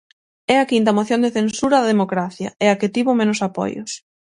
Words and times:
É 0.53 0.55
a 0.59 0.69
quinta 0.71 0.95
moción 0.97 1.19
de 1.21 1.33
censura 1.37 1.77
da 1.79 1.91
democracia 1.93 2.49
e 2.63 2.65
a 2.69 2.77
que 2.79 2.91
tivo 2.95 3.11
menos 3.19 3.39
apoios. 3.47 3.91